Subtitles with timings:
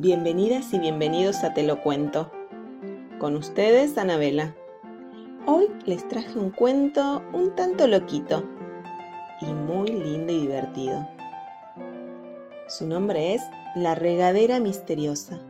[0.00, 2.30] Bienvenidas y bienvenidos a Te lo cuento.
[3.18, 4.54] Con ustedes, Anabela.
[5.44, 8.44] Hoy les traje un cuento un tanto loquito
[9.40, 11.04] y muy lindo y divertido.
[12.68, 13.42] Su nombre es
[13.74, 15.40] La regadera misteriosa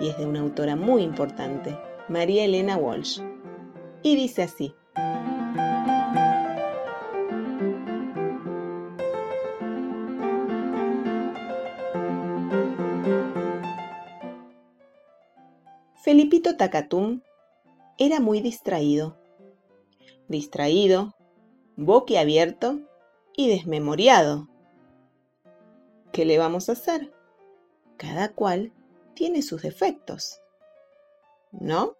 [0.00, 3.20] y es de una autora muy importante, María Elena Walsh.
[4.02, 4.74] Y dice así.
[16.06, 17.20] Felipito Tacatum
[17.98, 19.18] era muy distraído.
[20.28, 21.16] Distraído,
[21.74, 22.78] boquiabierto
[23.36, 24.48] y desmemoriado.
[26.12, 27.12] ¿Qué le vamos a hacer?
[27.96, 28.72] Cada cual
[29.14, 30.40] tiene sus defectos.
[31.50, 31.96] ¿No?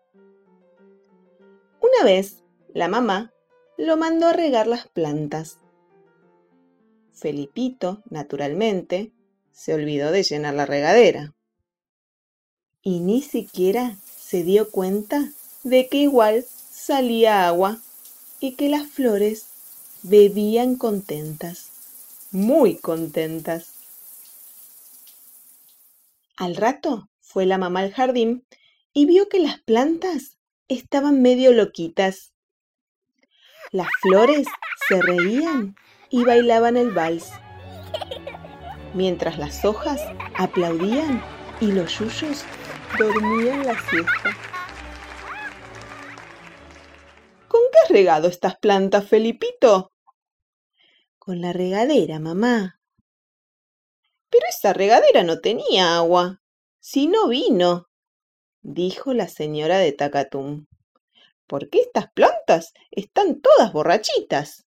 [1.80, 3.34] Una vez, la mamá
[3.77, 5.59] lo mandó a regar las plantas.
[7.12, 9.12] Felipito, naturalmente,
[9.51, 11.35] se olvidó de llenar la regadera
[12.87, 15.32] y ni siquiera se dio cuenta
[15.65, 17.79] de que igual salía agua
[18.38, 19.48] y que las flores
[20.04, 21.73] bebían contentas,
[22.30, 23.73] muy contentas.
[26.37, 28.45] Al rato fue la mamá al jardín
[28.92, 30.37] y vio que las plantas
[30.68, 32.30] estaban medio loquitas.
[33.73, 34.46] Las flores
[34.88, 35.74] se reían
[36.09, 37.32] y bailaban el vals,
[38.95, 40.01] mientras las hojas
[40.38, 41.20] aplaudían
[41.60, 42.45] y los yuyos
[42.99, 44.37] dormían la siesta.
[47.49, 49.93] ¿Con qué has regado estas plantas, Felipito?
[51.19, 52.80] Con la regadera, mamá.
[54.30, 56.41] Pero esa regadera no tenía agua,
[56.80, 57.88] si no vino,
[58.63, 60.66] dijo la señora de Tacatum.
[61.71, 64.66] qué estas plantas están todas borrachitas.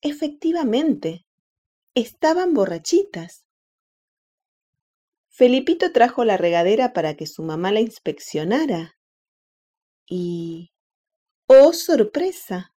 [0.00, 1.26] Efectivamente,
[1.94, 3.47] estaban borrachitas.
[5.38, 8.98] Felipito trajo la regadera para que su mamá la inspeccionara.
[10.04, 10.72] Y...
[11.46, 12.74] ¡Oh, sorpresa!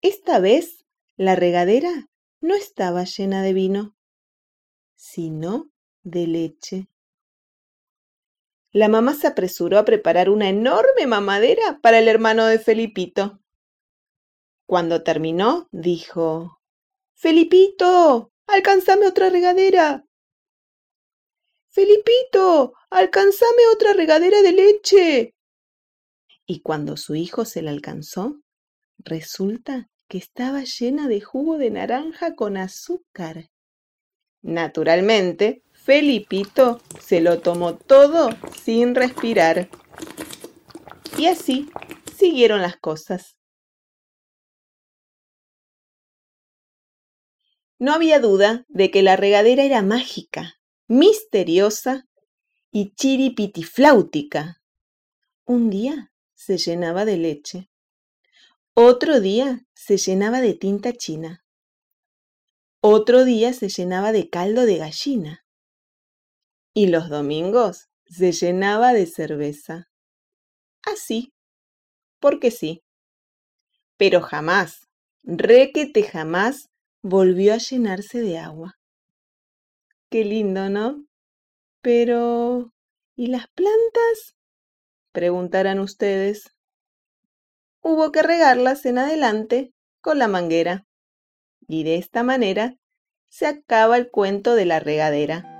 [0.00, 0.84] Esta vez
[1.16, 2.08] la regadera
[2.40, 3.96] no estaba llena de vino,
[4.94, 5.72] sino
[6.04, 6.88] de leche.
[8.70, 13.40] La mamá se apresuró a preparar una enorme mamadera para el hermano de Felipito.
[14.64, 16.60] Cuando terminó, dijo,
[17.14, 20.03] Felipito, alcanzame otra regadera.
[21.74, 25.34] Felipito, alcanzame otra regadera de leche.
[26.46, 28.40] Y cuando su hijo se la alcanzó,
[28.98, 33.50] resulta que estaba llena de jugo de naranja con azúcar.
[34.40, 38.30] Naturalmente, Felipito se lo tomó todo
[38.62, 39.68] sin respirar.
[41.18, 41.70] Y así
[42.16, 43.36] siguieron las cosas.
[47.80, 52.06] No había duda de que la regadera era mágica misteriosa
[52.70, 54.62] y chiripitifláutica.
[55.44, 57.70] Un día se llenaba de leche,
[58.74, 61.44] otro día se llenaba de tinta china,
[62.80, 65.44] otro día se llenaba de caldo de gallina
[66.74, 69.88] y los domingos se llenaba de cerveza.
[70.82, 71.32] Así,
[72.20, 72.82] porque sí.
[73.96, 74.88] Pero jamás,
[75.22, 76.68] requete jamás,
[77.00, 78.78] volvió a llenarse de agua.
[80.10, 81.04] Qué lindo, ¿no?
[81.82, 82.72] Pero...
[83.16, 84.36] ¿Y las plantas?
[85.12, 86.54] Preguntarán ustedes.
[87.80, 90.86] Hubo que regarlas en adelante con la manguera.
[91.68, 92.76] Y de esta manera
[93.28, 95.50] se acaba el cuento de la regadera.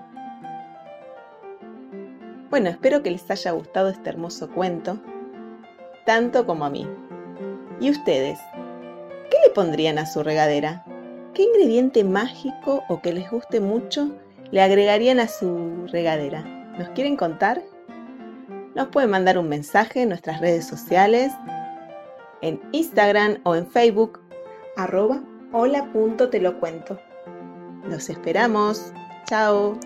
[2.51, 5.03] Bueno, espero que les haya gustado este hermoso cuento,
[6.07, 6.89] tanto como a mí.
[7.81, 8.39] ¿Y ustedes?
[9.31, 10.85] ¿Qué le pondrían a su regadera?
[11.35, 14.17] ¿Qué ingrediente mágico o que les guste mucho
[14.55, 16.43] le agregarían a su regadera?
[16.79, 17.61] ¿Nos quieren contar?
[18.77, 21.33] Nos pueden mandar un mensaje en nuestras redes sociales,
[22.41, 24.21] en Instagram o en Facebook,
[24.77, 27.01] arroba hola.telocuento.
[27.89, 28.93] Los esperamos.
[29.27, 29.77] Chao.